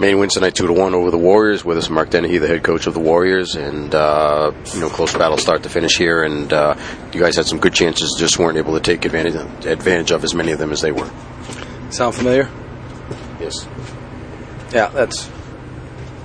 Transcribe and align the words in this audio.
Maine 0.00 0.18
wins 0.20 0.34
tonight 0.34 0.54
two 0.54 0.68
to 0.68 0.72
one 0.72 0.94
over 0.94 1.10
the 1.10 1.18
Warriors. 1.18 1.64
With 1.64 1.76
us, 1.76 1.90
Mark 1.90 2.10
Dennehy, 2.10 2.38
the 2.38 2.46
head 2.46 2.62
coach 2.62 2.86
of 2.86 2.94
the 2.94 3.00
Warriors, 3.00 3.56
and 3.56 3.92
uh, 3.92 4.52
you 4.72 4.80
know 4.80 4.88
close 4.88 5.12
battle 5.12 5.36
start 5.38 5.64
to 5.64 5.68
finish 5.68 5.96
here. 5.96 6.22
And 6.22 6.52
uh, 6.52 6.76
you 7.12 7.20
guys 7.20 7.34
had 7.34 7.46
some 7.46 7.58
good 7.58 7.74
chances, 7.74 8.14
just 8.16 8.38
weren't 8.38 8.58
able 8.58 8.74
to 8.74 8.80
take 8.80 9.04
advantage 9.04 9.34
advantage 9.66 10.12
of 10.12 10.22
as 10.22 10.34
many 10.34 10.52
of 10.52 10.60
them 10.60 10.70
as 10.70 10.80
they 10.80 10.92
were. 10.92 11.10
Sound 11.90 12.14
familiar? 12.14 12.48
Yes. 13.40 13.66
Yeah, 14.72 14.88
that's 14.88 15.28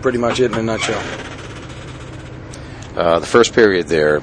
pretty 0.00 0.18
much 0.18 0.40
it 0.40 0.52
in 0.52 0.58
a 0.58 0.62
nutshell. 0.62 1.02
Uh, 2.96 3.18
the 3.18 3.26
first 3.26 3.52
period 3.52 3.88
there, 3.88 4.20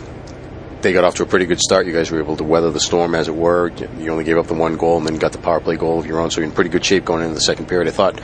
they 0.82 0.92
got 0.92 1.04
off 1.04 1.16
to 1.16 1.24
a 1.24 1.26
pretty 1.26 1.46
good 1.46 1.60
start. 1.60 1.86
You 1.86 1.94
guys 1.94 2.10
were 2.10 2.20
able 2.20 2.38
to 2.38 2.44
weather 2.44 2.72
the 2.72 2.80
storm, 2.80 3.14
as 3.14 3.28
it 3.28 3.36
were. 3.36 3.72
You 4.00 4.10
only 4.10 4.24
gave 4.24 4.38
up 4.38 4.48
the 4.48 4.54
one 4.56 4.76
goal, 4.76 4.98
and 4.98 5.06
then 5.06 5.18
got 5.18 5.34
the 5.34 5.38
power 5.38 5.60
play 5.60 5.76
goal 5.76 6.00
of 6.00 6.08
your 6.08 6.20
own. 6.20 6.32
So 6.32 6.42
you're 6.42 6.50
in 6.50 6.56
pretty 6.56 6.72
good 6.72 6.84
shape 6.84 7.06
going 7.06 7.22
into 7.22 7.36
the 7.36 7.42
second 7.42 7.68
period. 7.68 7.88
I 7.88 7.92
thought, 7.92 8.20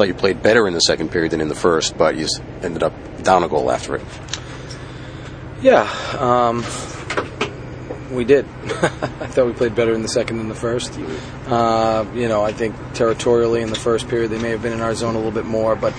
thought 0.00 0.08
you 0.08 0.14
played 0.14 0.42
better 0.42 0.66
in 0.66 0.72
the 0.72 0.80
second 0.80 1.10
period 1.10 1.30
than 1.30 1.42
in 1.42 1.48
the 1.48 1.54
first, 1.54 1.98
but 1.98 2.16
you 2.16 2.26
ended 2.62 2.82
up 2.82 2.94
down 3.22 3.44
a 3.44 3.48
goal 3.48 3.70
after 3.70 3.96
it. 3.96 4.02
Yeah, 5.60 5.82
um, 6.18 6.64
we 8.10 8.24
did. 8.24 8.46
I 8.64 9.26
thought 9.26 9.46
we 9.46 9.52
played 9.52 9.74
better 9.74 9.92
in 9.92 10.00
the 10.00 10.08
second 10.08 10.38
than 10.38 10.48
the 10.48 10.54
first. 10.54 10.98
Uh, 11.46 12.06
you 12.14 12.28
know, 12.28 12.42
I 12.42 12.50
think 12.50 12.74
territorially 12.94 13.60
in 13.60 13.68
the 13.68 13.78
first 13.78 14.08
period 14.08 14.30
they 14.30 14.40
may 14.40 14.48
have 14.48 14.62
been 14.62 14.72
in 14.72 14.80
our 14.80 14.94
zone 14.94 15.16
a 15.16 15.18
little 15.18 15.32
bit 15.32 15.44
more, 15.44 15.76
but 15.76 15.92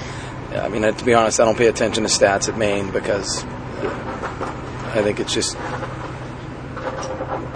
I 0.50 0.68
mean, 0.68 0.82
to 0.82 1.06
be 1.06 1.14
honest, 1.14 1.40
I 1.40 1.46
don't 1.46 1.56
pay 1.56 1.68
attention 1.68 2.02
to 2.04 2.10
stats 2.10 2.50
at 2.50 2.58
Maine 2.58 2.90
because 2.90 3.44
I 3.44 5.02
think 5.04 5.20
it's 5.20 5.32
just 5.32 5.56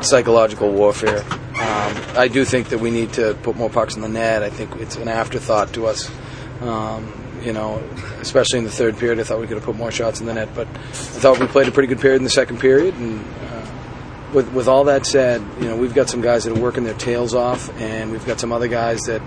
psychological 0.07 0.71
warfare. 0.71 1.23
Um, 1.23 1.95
I 2.15 2.29
do 2.31 2.45
think 2.45 2.69
that 2.69 2.79
we 2.79 2.91
need 2.91 3.13
to 3.13 3.33
put 3.41 3.55
more 3.55 3.71
pucks 3.71 3.95
in 3.95 4.03
the 4.03 4.09
net. 4.09 4.43
I 4.43 4.51
think 4.51 4.75
it's 4.75 4.95
an 4.95 5.07
afterthought 5.07 5.73
to 5.73 5.87
us. 5.87 6.07
Um, 6.61 7.11
you 7.43 7.53
know, 7.53 7.77
especially 8.21 8.59
in 8.59 8.65
the 8.65 8.71
third 8.71 8.97
period, 8.97 9.19
I 9.19 9.23
thought 9.23 9.39
we 9.39 9.47
could 9.47 9.57
have 9.57 9.65
put 9.65 9.75
more 9.75 9.91
shots 9.91 10.19
in 10.19 10.25
the 10.25 10.33
net. 10.33 10.49
But 10.55 10.67
I 10.67 10.71
thought 10.71 11.39
we 11.39 11.47
played 11.47 11.67
a 11.67 11.71
pretty 11.71 11.87
good 11.87 11.99
period 11.99 12.17
in 12.17 12.23
the 12.23 12.29
second 12.29 12.59
period. 12.59 12.95
And 12.95 13.19
uh, 13.19 13.71
with 14.33 14.51
with 14.53 14.67
all 14.67 14.85
that 14.85 15.05
said, 15.05 15.41
you 15.59 15.67
know, 15.67 15.75
we've 15.75 15.93
got 15.93 16.09
some 16.09 16.21
guys 16.21 16.45
that 16.45 16.57
are 16.57 16.59
working 16.59 16.83
their 16.83 16.93
tails 16.95 17.33
off, 17.33 17.69
and 17.79 18.11
we've 18.11 18.25
got 18.25 18.39
some 18.39 18.51
other 18.51 18.67
guys 18.67 19.01
that 19.01 19.21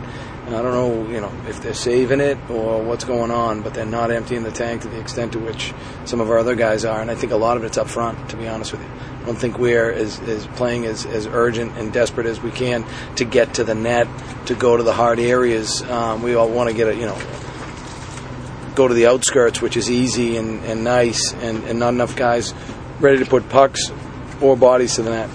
I 0.49 0.63
don't 0.63 0.73
know, 0.73 1.13
you 1.13 1.21
know, 1.21 1.31
if 1.47 1.61
they're 1.61 1.75
saving 1.75 2.21
it 2.21 2.39
or 2.49 2.83
what's 2.83 3.05
going 3.05 3.31
on, 3.31 3.61
but 3.61 3.75
they're 3.75 3.85
not 3.85 4.11
emptying 4.11 4.45
the 4.45 4.51
tank 4.51 4.81
to 4.83 4.89
the 4.89 4.99
extent 4.99 5.33
to 5.33 5.39
which 5.39 5.75
some 6.07 6.21
of 6.21 6.31
our 6.31 6.39
other 6.39 6.55
guys 6.55 6.87
are. 6.87 7.03
And 7.03 7.11
I 7.11 7.15
think 7.17 7.33
a 7.33 7.37
lot 7.37 7.59
of 7.59 7.65
it's 7.65 7.77
up 7.77 7.87
front, 7.87 8.31
to 8.31 8.37
be 8.37 8.49
honest 8.49 8.73
with 8.73 8.81
you. 8.81 8.89
I 8.89 9.27
don't 9.27 9.37
think 9.37 9.59
we're 9.59 9.93
as, 9.93 10.19
as 10.21 10.47
playing 10.47 10.87
as, 10.87 11.05
as 11.05 11.27
urgent 11.27 11.77
and 11.77 11.93
desperate 11.93 12.27
as 12.27 12.41
we 12.41 12.51
can 12.51 12.87
to 13.17 13.27
get 13.27 13.55
to 13.55 13.65
the 13.65 13.75
net, 13.75 14.09
to 14.49 14.55
go 14.55 14.77
to 14.77 14.83
the 14.83 14.93
hard 14.93 15.19
areas. 15.19 15.83
Um, 15.83 16.23
we 16.23 16.35
all 16.35 16.49
want 16.49 16.69
to 16.69 16.75
get 16.75 16.89
it, 16.89 16.97
you 16.97 17.07
know, 17.07 17.19
go 18.75 18.89
to 18.89 18.95
the 18.95 19.07
outskirts, 19.07 19.63
which 19.63 19.77
is 19.77 19.91
easy 19.91 20.37
and, 20.37 20.65
and 20.65 20.85
nice, 20.85 21.33
and, 21.35 21.65
and 21.65 21.79
not 21.79 21.91
enough 21.95 22.17
guys 22.17 22.53
ready 23.01 23.19
to 23.19 23.27
put 23.27 23.49
pucks 23.49 23.93
or 24.41 24.57
bodies 24.57 24.97
to 24.97 25.03
the 25.03 25.11
net 25.11 25.31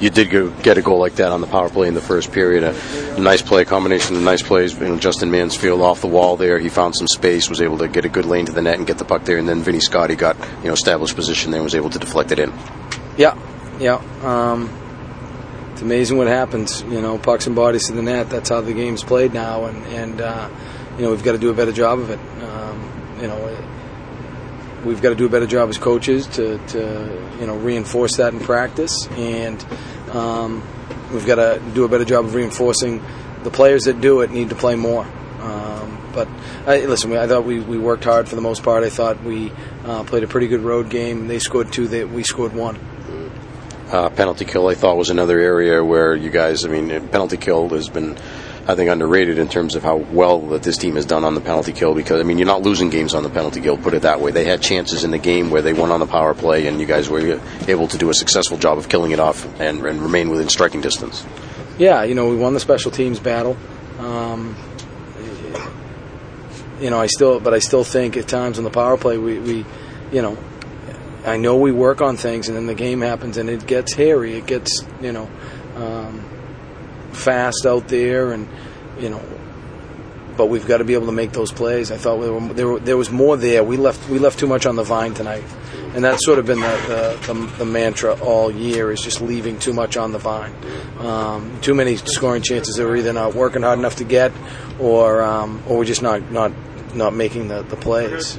you 0.00 0.10
did 0.10 0.30
go, 0.30 0.50
get 0.50 0.76
a 0.76 0.82
goal 0.82 0.98
like 0.98 1.14
that 1.16 1.32
on 1.32 1.40
the 1.40 1.46
power 1.46 1.68
play 1.68 1.88
in 1.88 1.94
the 1.94 2.02
first 2.02 2.32
period. 2.32 2.64
A, 2.64 3.16
a 3.16 3.20
nice 3.20 3.42
play, 3.42 3.64
combination 3.64 4.16
of 4.16 4.22
nice 4.22 4.42
plays. 4.42 4.74
You 4.74 4.88
know, 4.88 4.98
Justin 4.98 5.30
Mansfield 5.30 5.80
off 5.80 6.00
the 6.00 6.06
wall 6.06 6.36
there. 6.36 6.58
He 6.58 6.68
found 6.68 6.94
some 6.96 7.08
space, 7.08 7.48
was 7.48 7.62
able 7.62 7.78
to 7.78 7.88
get 7.88 8.04
a 8.04 8.08
good 8.08 8.26
lane 8.26 8.46
to 8.46 8.52
the 8.52 8.62
net 8.62 8.76
and 8.76 8.86
get 8.86 8.98
the 8.98 9.04
puck 9.04 9.24
there. 9.24 9.38
And 9.38 9.48
then 9.48 9.62
Vinny 9.62 9.80
Scotty 9.80 10.16
got 10.16 10.36
you 10.62 10.66
know 10.66 10.74
established 10.74 11.16
position 11.16 11.50
there 11.50 11.60
and 11.60 11.64
was 11.64 11.74
able 11.74 11.90
to 11.90 11.98
deflect 11.98 12.32
it 12.32 12.38
in. 12.38 12.52
Yeah, 13.16 13.38
yeah. 13.78 14.02
Um, 14.22 14.68
it's 15.76 15.82
amazing 15.82 16.16
what 16.16 16.26
happens. 16.26 16.80
You 16.84 17.02
know, 17.02 17.18
pucks 17.18 17.46
and 17.46 17.54
bodies 17.54 17.88
to 17.88 17.92
the 17.92 18.00
net. 18.00 18.30
That's 18.30 18.48
how 18.48 18.62
the 18.62 18.72
game's 18.72 19.04
played 19.04 19.34
now, 19.34 19.66
and 19.66 19.84
and 19.88 20.22
uh, 20.22 20.48
you 20.96 21.02
know 21.02 21.10
we've 21.10 21.22
got 21.22 21.32
to 21.32 21.38
do 21.38 21.50
a 21.50 21.54
better 21.54 21.70
job 21.70 21.98
of 21.98 22.08
it. 22.08 22.18
Um, 22.42 23.20
you 23.20 23.28
know 23.28 23.46
we've 24.86 25.02
got 25.02 25.10
to 25.10 25.14
do 25.14 25.26
a 25.26 25.28
better 25.28 25.46
job 25.46 25.68
as 25.68 25.76
coaches 25.76 26.26
to, 26.28 26.56
to 26.68 27.36
you 27.40 27.46
know 27.46 27.56
reinforce 27.58 28.16
that 28.16 28.32
in 28.32 28.40
practice, 28.40 29.06
and 29.18 29.62
um, 30.12 30.66
we've 31.12 31.26
got 31.26 31.34
to 31.34 31.60
do 31.74 31.84
a 31.84 31.88
better 31.90 32.06
job 32.06 32.24
of 32.24 32.34
reinforcing 32.34 33.04
the 33.42 33.50
players 33.50 33.84
that 33.84 34.00
do 34.00 34.22
it 34.22 34.30
need 34.30 34.48
to 34.48 34.54
play 34.54 34.76
more. 34.76 35.04
Um, 35.40 36.10
but 36.14 36.26
I, 36.66 36.86
listen, 36.86 37.14
I 37.14 37.26
thought 37.26 37.44
we, 37.44 37.60
we 37.60 37.76
worked 37.76 38.04
hard 38.04 38.30
for 38.30 38.34
the 38.34 38.40
most 38.40 38.62
part. 38.62 38.82
I 38.82 38.88
thought 38.88 39.22
we 39.22 39.52
uh, 39.84 40.04
played 40.04 40.22
a 40.22 40.26
pretty 40.26 40.48
good 40.48 40.62
road 40.62 40.88
game. 40.88 41.28
They 41.28 41.38
scored 41.38 41.70
two. 41.70 41.86
They, 41.86 42.06
we 42.06 42.22
scored 42.22 42.54
one. 42.54 42.78
Uh, 43.90 44.10
penalty 44.10 44.44
kill, 44.44 44.66
I 44.68 44.74
thought, 44.74 44.96
was 44.96 45.10
another 45.10 45.38
area 45.38 45.84
where 45.84 46.14
you 46.14 46.30
guys. 46.30 46.64
I 46.64 46.68
mean, 46.68 46.88
penalty 47.08 47.36
kill 47.36 47.68
has 47.70 47.88
been 47.88 48.16
I 48.68 48.74
think 48.74 48.90
underrated 48.90 49.38
in 49.38 49.48
terms 49.48 49.76
of 49.76 49.84
how 49.84 49.96
well 49.96 50.40
that 50.48 50.64
this 50.64 50.76
team 50.76 50.96
has 50.96 51.06
done 51.06 51.22
on 51.22 51.36
the 51.36 51.40
penalty 51.40 51.72
kill. 51.72 51.94
Because 51.94 52.20
I 52.20 52.24
mean, 52.24 52.36
you're 52.36 52.48
not 52.48 52.62
losing 52.62 52.90
games 52.90 53.14
on 53.14 53.22
the 53.22 53.30
penalty 53.30 53.60
kill. 53.60 53.76
Put 53.76 53.94
it 53.94 54.02
that 54.02 54.20
way. 54.20 54.32
They 54.32 54.44
had 54.44 54.60
chances 54.60 55.04
in 55.04 55.12
the 55.12 55.18
game 55.18 55.50
where 55.50 55.62
they 55.62 55.72
won 55.72 55.92
on 55.92 56.00
the 56.00 56.06
power 56.06 56.34
play, 56.34 56.66
and 56.66 56.80
you 56.80 56.86
guys 56.86 57.08
were 57.08 57.40
able 57.68 57.86
to 57.86 57.96
do 57.96 58.10
a 58.10 58.14
successful 58.14 58.58
job 58.58 58.76
of 58.76 58.88
killing 58.88 59.12
it 59.12 59.20
off 59.20 59.44
and, 59.60 59.86
and 59.86 60.02
remain 60.02 60.30
within 60.30 60.48
striking 60.48 60.80
distance. 60.80 61.24
Yeah, 61.78 62.02
you 62.02 62.16
know, 62.16 62.28
we 62.28 62.36
won 62.36 62.54
the 62.54 62.60
special 62.60 62.90
teams 62.90 63.20
battle. 63.20 63.56
Um, 64.00 64.56
you 66.80 66.90
know, 66.90 66.98
I 66.98 67.06
still, 67.06 67.38
but 67.38 67.54
I 67.54 67.60
still 67.60 67.84
think 67.84 68.16
at 68.16 68.26
times 68.26 68.58
on 68.58 68.64
the 68.64 68.70
power 68.70 68.96
play, 68.96 69.16
we, 69.16 69.38
we, 69.38 69.64
you 70.10 70.22
know, 70.22 70.36
I 71.26 71.36
know 71.36 71.56
we 71.56 71.72
work 71.72 72.00
on 72.00 72.16
things, 72.16 72.48
and 72.48 72.56
then 72.56 72.66
the 72.66 72.74
game 72.74 73.00
happens, 73.00 73.36
and 73.36 73.50
it 73.50 73.66
gets 73.66 73.92
hairy. 73.92 74.34
It 74.34 74.46
gets, 74.46 74.82
you 75.02 75.12
know. 75.12 75.28
Um, 75.74 76.24
fast 77.16 77.66
out 77.66 77.88
there, 77.88 78.32
and 78.32 78.48
you 79.00 79.10
know, 79.10 79.22
but 80.36 80.46
we've 80.46 80.66
got 80.66 80.78
to 80.78 80.84
be 80.84 80.94
able 80.94 81.06
to 81.06 81.12
make 81.12 81.32
those 81.32 81.50
plays. 81.50 81.90
I 81.90 81.96
thought 81.96 82.18
we 82.18 82.30
were, 82.30 82.40
there, 82.52 82.78
there 82.78 82.96
was 82.96 83.10
more 83.10 83.36
there. 83.36 83.64
We 83.64 83.76
left 83.76 84.08
we 84.08 84.18
left 84.18 84.38
too 84.38 84.46
much 84.46 84.66
on 84.66 84.76
the 84.76 84.84
vine 84.84 85.14
tonight, 85.14 85.44
and 85.94 86.04
that's 86.04 86.24
sort 86.24 86.38
of 86.38 86.46
been 86.46 86.60
the, 86.60 87.18
the, 87.26 87.32
the, 87.32 87.46
the 87.58 87.64
mantra 87.64 88.14
all 88.20 88.50
year 88.50 88.92
is 88.92 89.00
just 89.00 89.20
leaving 89.20 89.58
too 89.58 89.72
much 89.72 89.96
on 89.96 90.12
the 90.12 90.18
vine. 90.18 90.54
Um, 90.98 91.60
too 91.60 91.74
many 91.74 91.96
scoring 91.96 92.42
chances 92.42 92.76
that 92.76 92.84
we're 92.84 92.96
either 92.96 93.12
not 93.12 93.34
working 93.34 93.62
hard 93.62 93.78
enough 93.78 93.96
to 93.96 94.04
get, 94.04 94.32
or 94.78 95.22
um, 95.22 95.62
or 95.66 95.78
we're 95.78 95.84
just 95.84 96.02
not 96.02 96.30
not 96.30 96.52
not 96.94 97.14
making 97.14 97.48
the, 97.48 97.62
the 97.62 97.76
plays 97.76 98.38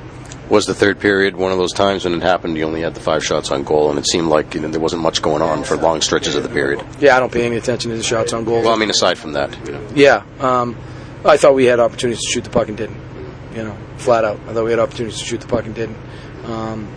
was 0.49 0.65
the 0.65 0.73
third 0.73 0.99
period 0.99 1.35
one 1.35 1.51
of 1.51 1.57
those 1.57 1.73
times 1.73 2.05
when 2.05 2.13
it 2.13 2.21
happened? 2.21 2.57
You 2.57 2.65
only 2.65 2.81
had 2.81 2.93
the 2.93 2.99
five 2.99 3.23
shots 3.23 3.51
on 3.51 3.63
goal, 3.63 3.89
and 3.89 3.99
it 3.99 4.07
seemed 4.07 4.27
like 4.27 4.53
you 4.53 4.61
know, 4.61 4.67
there 4.69 4.79
wasn't 4.79 5.01
much 5.01 5.21
going 5.21 5.41
on 5.41 5.63
for 5.63 5.77
long 5.77 6.01
stretches 6.01 6.35
of 6.35 6.43
the 6.43 6.49
period. 6.49 6.83
Yeah, 6.99 7.17
I 7.17 7.19
don't 7.19 7.31
pay 7.31 7.45
any 7.45 7.57
attention 7.57 7.91
to 7.91 7.97
the 7.97 8.03
shots 8.03 8.33
on 8.33 8.45
goal. 8.45 8.61
Well, 8.61 8.73
I 8.73 8.77
mean, 8.77 8.89
aside 8.89 9.17
from 9.17 9.33
that, 9.33 9.57
you 9.65 9.73
know. 9.73 9.87
yeah, 9.93 10.23
um, 10.39 10.77
I 11.25 11.37
thought 11.37 11.55
we 11.55 11.65
had 11.65 11.79
opportunities 11.79 12.23
to 12.23 12.31
shoot 12.31 12.43
the 12.43 12.49
puck 12.49 12.67
and 12.67 12.77
didn't. 12.77 13.01
You 13.53 13.63
know, 13.63 13.77
flat 13.97 14.23
out. 14.23 14.39
I 14.47 14.53
thought 14.53 14.65
we 14.65 14.71
had 14.71 14.79
opportunities 14.79 15.19
to 15.19 15.25
shoot 15.25 15.41
the 15.41 15.47
puck 15.47 15.65
and 15.65 15.73
didn't. 15.73 15.97
Um, 16.45 16.87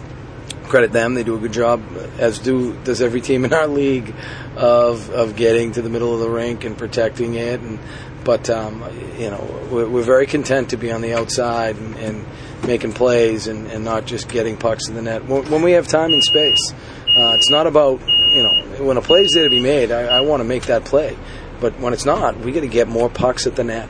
credit 0.65 0.93
them; 0.93 1.15
they 1.15 1.25
do 1.25 1.34
a 1.34 1.38
good 1.38 1.53
job, 1.53 1.82
as 2.19 2.38
do 2.38 2.75
does 2.84 3.03
every 3.03 3.21
team 3.21 3.44
in 3.44 3.53
our 3.53 3.67
league, 3.67 4.15
of 4.56 5.11
of 5.11 5.37
getting 5.37 5.72
to 5.72 5.82
the 5.82 5.88
middle 5.88 6.15
of 6.15 6.21
the 6.21 6.31
rink 6.31 6.65
and 6.65 6.77
protecting 6.78 7.34
it. 7.34 7.61
And 7.61 7.78
but 8.25 8.48
um, 8.50 8.84
you 9.19 9.31
know, 9.31 9.69
we're, 9.70 9.88
we're, 9.88 10.03
very 10.03 10.26
content 10.26 10.70
to 10.70 10.76
be 10.76 10.92
on 10.92 11.00
the 11.00 11.14
outside 11.14 11.76
and, 11.76 11.97
and 11.97 12.26
making 12.66 12.92
plays 12.92 13.47
and, 13.47 13.66
and, 13.69 13.84
not 13.84 14.06
just 14.06 14.28
getting 14.28 14.56
pucks 14.56 14.88
in 14.88 14.94
the 14.94 15.03
net 15.03 15.25
when, 15.26 15.62
we 15.62 15.72
have 15.72 15.86
time 15.86 16.12
and 16.12 16.22
space. 16.22 16.72
Uh, 17.16 17.34
it's 17.34 17.50
not 17.50 17.66
about 17.66 18.00
you 18.32 18.42
know 18.42 18.84
when 18.84 18.97
a 18.97 19.03
play 19.03 19.22
is 19.22 19.32
there 19.32 19.44
to 19.44 19.50
be 19.50 19.60
made. 19.60 19.91
I, 19.91 20.03
I 20.03 20.20
want 20.20 20.41
to 20.41 20.44
make 20.44 20.64
that 20.66 20.84
play, 20.84 21.16
but 21.60 21.78
when 21.81 21.92
it's 21.92 22.04
not, 22.04 22.38
we 22.38 22.53
got 22.53 22.60
to 22.60 22.69
get 22.69 22.88
more 22.88 23.08
pucks 23.08 23.47
at 23.47 23.56
the 23.56 23.64
net. 23.64 23.88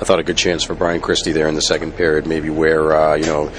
I 0.00 0.04
thought 0.04 0.20
a 0.20 0.22
good 0.22 0.36
chance 0.36 0.62
for 0.62 0.74
Brian 0.74 1.00
Christie 1.00 1.32
there 1.32 1.48
in 1.48 1.56
the 1.56 1.60
second 1.60 1.96
period, 1.96 2.26
maybe 2.26 2.50
where 2.50 2.94
uh, 2.94 3.14
you 3.16 3.26
know 3.26 3.52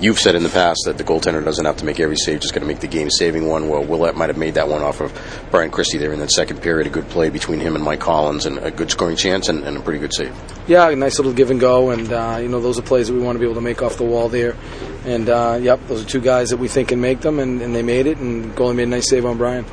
you've 0.00 0.18
said 0.18 0.34
in 0.34 0.42
the 0.42 0.48
past 0.48 0.82
that 0.86 0.98
the 0.98 1.04
goaltender 1.04 1.44
doesn't 1.44 1.64
have 1.64 1.76
to 1.78 1.84
make 1.84 2.00
every 2.00 2.16
save, 2.16 2.40
just 2.40 2.54
going 2.54 2.62
to 2.62 2.66
make 2.66 2.80
the 2.80 2.86
game 2.86 3.10
saving 3.10 3.48
one. 3.48 3.68
Well, 3.68 3.84
Ouellette 3.84 4.14
might 4.14 4.28
have 4.28 4.38
made 4.38 4.54
that 4.54 4.68
one 4.68 4.82
off 4.82 5.00
of 5.00 5.12
Brian 5.50 5.70
Christie 5.70 5.98
there 5.98 6.12
in 6.12 6.18
that 6.20 6.30
second 6.30 6.62
period. 6.62 6.86
A 6.86 6.90
good 6.90 7.08
play 7.08 7.30
between 7.30 7.60
him 7.60 7.74
and 7.74 7.84
Mike 7.84 8.00
Collins, 8.00 8.46
and 8.46 8.58
a 8.58 8.70
good 8.70 8.90
scoring 8.90 9.16
chance, 9.16 9.48
and, 9.48 9.64
and 9.64 9.76
a 9.76 9.80
pretty 9.80 9.98
good 9.98 10.14
save. 10.14 10.34
Yeah, 10.66 10.88
a 10.88 10.96
nice 10.96 11.18
little 11.18 11.32
give 11.32 11.50
and 11.50 11.60
go, 11.60 11.90
and 11.90 12.12
uh, 12.12 12.38
you 12.40 12.48
know 12.48 12.60
those 12.60 12.78
are 12.78 12.82
plays 12.82 13.08
that 13.08 13.14
we 13.14 13.20
want 13.20 13.36
to 13.36 13.40
be 13.40 13.44
able 13.44 13.54
to 13.54 13.60
make 13.60 13.82
off 13.82 13.96
the 13.96 14.04
wall 14.04 14.28
there. 14.28 14.56
And 15.06 15.28
uh, 15.28 15.58
yep, 15.62 15.80
those 15.86 16.04
are 16.04 16.08
two 16.08 16.20
guys 16.20 16.50
that 16.50 16.56
we 16.56 16.68
think 16.68 16.88
can 16.88 17.00
make 17.00 17.20
them, 17.20 17.38
and, 17.38 17.62
and 17.62 17.74
they 17.74 17.82
made 17.82 18.06
it, 18.06 18.18
and 18.18 18.54
goalie 18.56 18.74
made 18.74 18.84
a 18.84 18.86
nice 18.86 19.08
save 19.08 19.24
on 19.24 19.38
Brian. 19.38 19.64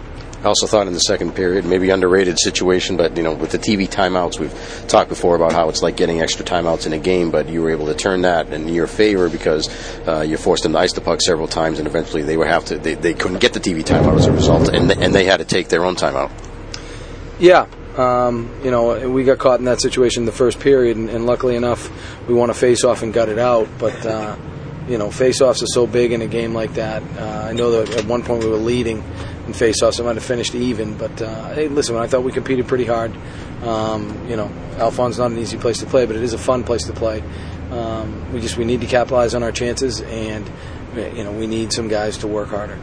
I 0.44 0.48
also 0.48 0.68
thought 0.68 0.88
in 0.88 0.94
the 0.94 1.00
second 1.00 1.36
period, 1.36 1.64
maybe 1.64 1.90
underrated 1.90 2.38
situation, 2.38 2.98
but 2.98 3.16
you 3.16 3.24
know, 3.24 3.34
with 3.34 3.52
the 3.52 3.58
TV 3.58 3.90
timeouts, 3.90 4.40
we've 4.40 4.54
talked 4.90 5.08
before 5.08 5.38
about 5.38 5.54
how 5.54 5.70
it's 5.70 5.82
like 5.82 5.96
getting 5.96 6.22
extra 6.22 6.46
timeouts 6.46 6.86
in 6.86 6.92
a 6.92 7.00
game, 7.00 7.32
but 7.32 7.48
you 7.48 7.62
were 7.62 7.72
able 7.72 7.86
to 7.88 7.96
turn 7.96 8.22
that 8.22 8.52
in 8.52 8.68
your 8.68 8.86
favor 8.86 9.30
because 9.30 9.70
uh, 10.06 10.20
you 10.20 10.36
forced 10.36 10.64
them 10.64 10.74
to 10.74 10.80
ice 10.80 10.92
the 10.94 11.02
puck 11.02 11.22
several 11.22 11.48
times, 11.48 11.80
and 11.80 11.88
eventually 11.88 12.24
they 12.24 12.36
would 12.36 12.48
have 12.48 12.66
to. 12.66 12.78
They, 12.78 12.94
they 12.94 13.14
couldn't 13.14 13.40
get 13.40 13.54
the 13.54 13.62
TV 13.62 13.84
timeout 13.84 14.18
as 14.18 14.26
a 14.28 14.34
result, 14.34 14.68
and 14.68 14.90
they, 14.90 15.04
and 15.04 15.16
they 15.16 15.24
had 15.24 15.38
to 15.38 15.46
take 15.46 15.70
their 15.70 15.86
own 15.86 15.96
timeout. 15.96 16.30
Yeah, 17.40 17.68
um, 17.98 18.54
you 18.64 18.70
know, 18.70 19.10
we 19.10 19.24
got 19.24 19.40
caught 19.40 19.60
in 19.60 19.66
that 19.66 19.80
situation 19.80 20.24
in 20.24 20.26
the 20.26 20.34
first 20.34 20.60
period, 20.60 20.98
and, 20.98 21.10
and 21.10 21.26
luckily 21.26 21.56
enough, 21.56 21.90
we 22.28 22.34
won 22.34 22.50
a 22.50 22.54
face-off 22.54 23.02
and 23.02 23.14
got 23.14 23.30
it 23.30 23.40
out. 23.40 23.70
But 23.80 24.06
uh, 24.06 24.36
you 24.88 24.98
know, 24.98 25.10
face-offs 25.10 25.64
are 25.64 25.68
so 25.68 25.88
big 25.88 26.12
in 26.12 26.22
a 26.22 26.28
game 26.28 26.54
like 26.54 26.74
that. 26.74 27.02
Uh, 27.18 27.48
I 27.50 27.54
know 27.54 27.72
that 27.72 27.98
at 27.98 28.06
one 28.06 28.24
point 28.24 28.44
we 28.44 28.50
were 28.50 28.58
leading 28.58 28.98
in 28.98 29.54
faceoffs. 29.54 30.00
I 30.00 30.04
might 30.04 30.16
have 30.16 30.24
finished 30.24 30.56
even, 30.56 30.98
but 30.98 31.22
uh, 31.22 31.54
hey, 31.54 31.68
listen, 31.68 31.96
I 31.96 32.08
thought 32.08 32.24
we 32.24 32.32
competed 32.32 32.68
pretty 32.68 32.86
hard. 32.86 33.16
Um, 33.64 34.30
you 34.30 34.36
know, 34.36 34.52
Alfond's 34.78 35.18
not 35.18 35.32
an 35.32 35.38
easy 35.38 35.58
place 35.58 35.80
to 35.80 35.86
play, 35.86 36.06
but 36.06 36.16
it 36.16 36.24
is 36.24 36.34
a 36.34 36.38
fun 36.38 36.64
place 36.64 36.84
to 36.86 36.94
play. 36.94 37.24
Um, 37.72 38.34
we 38.34 38.42
just 38.42 38.58
we 38.58 38.66
need 38.66 38.82
to 38.82 38.88
capitalize 38.88 39.34
on 39.34 39.42
our 39.44 39.52
chances, 39.52 40.02
and 40.02 40.50
you 40.96 41.24
know 41.24 41.32
we 41.32 41.48
need 41.48 41.72
some 41.74 41.88
guys 41.88 42.18
to 42.20 42.28
work 42.28 42.50
harder. 42.50 42.78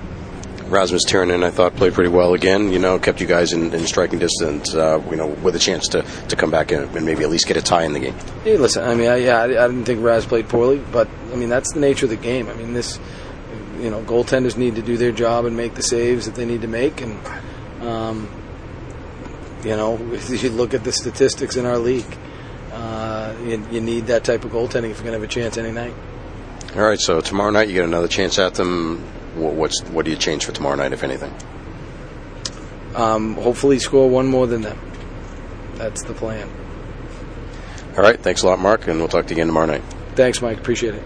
Rasmus 0.70 1.05
Tirronen, 1.05 1.43
I 1.43 1.50
thought, 1.50 1.75
played 1.75 1.94
pretty 1.94 2.11
well 2.11 2.32
again. 2.32 2.72
You 2.72 2.78
know, 2.78 2.99
kept 2.99 3.20
you 3.20 3.26
guys 3.26 3.52
in, 3.52 3.75
in 3.75 3.87
striking 3.87 4.20
distance. 4.20 4.72
Uh, 4.72 5.02
you 5.11 5.17
know, 5.17 5.26
with 5.26 5.56
a 5.56 5.58
chance 5.58 5.88
to, 5.88 6.02
to 6.02 6.37
come 6.37 6.50
back 6.50 6.70
and, 6.70 6.94
and, 6.96 7.05
maybe 7.05 7.25
at 7.25 7.31
least 7.31 7.49
get 7.49 7.56
a 7.56 7.62
tie 7.62 7.82
in 7.82 7.93
the 7.93 7.99
game. 7.99 8.14
Hey, 8.44 8.56
listen, 8.56 8.84
I 8.84 8.94
mean, 8.94 9.08
I, 9.08 9.17
yeah, 9.17 9.38
I, 9.38 9.44
I 9.44 9.67
didn't 9.67 9.84
think 9.84 10.02
Raz 10.02 10.25
played 10.25 10.49
poorly, 10.49 10.78
but 10.93 11.08
I 11.32 11.37
mean 11.37 11.49
that's 11.49 11.72
the 11.72 11.81
nature 11.81 12.06
of 12.06 12.11
the 12.11 12.17
game. 12.17 12.49
I 12.49 12.55
mean, 12.55 12.72
this, 12.72 13.00
you 13.81 13.90
know, 13.90 14.02
goaltenders 14.02 14.56
need 14.56 14.76
to 14.76 14.82
do 14.82 14.96
their 14.96 15.12
job 15.12 15.44
and 15.44 15.56
make 15.56 15.75
the 15.75 15.82
saves 15.82 16.26
that 16.26 16.37
they 16.37 16.46
need 16.46 16.62
to 16.62 16.69
make, 16.69 17.00
and 17.00 17.19
um, 17.82 18.31
you 19.64 19.76
know, 19.76 19.99
if 20.12 20.43
you 20.43 20.50
look 20.50 20.73
at 20.73 20.84
the 20.84 20.93
statistics 20.93 21.56
in 21.56 21.66
our 21.66 21.78
league, 21.78 22.16
uh, 22.73 23.34
you, 23.44 23.66
you 23.73 23.81
need 23.81 24.06
that 24.06 24.23
type 24.23 24.44
of 24.44 24.52
goaltending 24.52 24.90
if 24.90 24.99
you're 24.99 25.06
going 25.06 25.06
to 25.06 25.12
have 25.12 25.23
a 25.23 25.26
chance 25.26 25.58
any 25.58 25.73
night. 25.73 25.94
All 26.76 26.82
right, 26.82 27.00
so 27.00 27.20
tomorrow 27.20 27.50
night 27.50 27.66
you 27.66 27.75
get 27.75 27.84
another 27.84 28.06
chance 28.06 28.38
at 28.38 28.55
them 28.55 29.05
what's 29.35 29.82
what 29.85 30.05
do 30.05 30.11
you 30.11 30.17
change 30.17 30.44
for 30.44 30.53
tomorrow 30.53 30.77
night, 30.77 30.93
if 30.93 31.03
anything? 31.03 31.35
Um, 32.94 33.35
hopefully, 33.35 33.79
score 33.79 34.09
one 34.09 34.27
more 34.27 34.47
than 34.47 34.62
them. 34.62 34.79
That's 35.75 36.03
the 36.05 36.15
plan. 36.15 36.50
All 37.97 38.03
right. 38.03 38.21
Thanks 38.21 38.43
a 38.43 38.47
lot, 38.47 38.59
Mark, 38.59 38.87
and 38.88 38.99
we'll 38.99 39.09
talk 39.09 39.27
to 39.27 39.31
you 39.31 39.37
again 39.37 39.47
tomorrow 39.47 39.67
night. 39.67 39.82
Thanks, 40.15 40.43
Mike. 40.43 40.59
Appreciate 40.59 40.94
it. 40.94 41.05